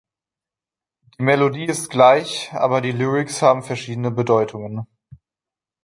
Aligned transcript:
Die 1.15 1.21
Melodie 1.21 1.65
ist 1.65 1.91
gleich, 1.91 2.51
aber 2.53 2.81
die 2.81 2.91
Lyrics 2.91 3.43
haben 3.43 3.61
verschiedene 3.61 4.09
Bedeutungen. 4.09 4.87